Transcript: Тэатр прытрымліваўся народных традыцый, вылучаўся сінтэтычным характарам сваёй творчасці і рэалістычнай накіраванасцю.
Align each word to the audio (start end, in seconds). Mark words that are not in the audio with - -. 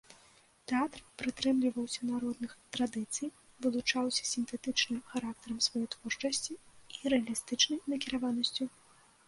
Тэатр 0.69 1.01
прытрымліваўся 1.21 2.01
народных 2.11 2.51
традыцый, 2.77 3.29
вылучаўся 3.67 4.23
сінтэтычным 4.33 4.99
характарам 5.13 5.59
сваёй 5.69 5.87
творчасці 5.95 6.53
і 7.01 7.15
рэалістычнай 7.15 7.79
накіраванасцю. 7.97 8.63